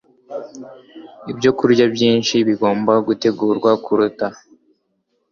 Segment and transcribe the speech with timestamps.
[1.31, 4.27] Ibyokurya byinshi bigomba gutegurwa kuruta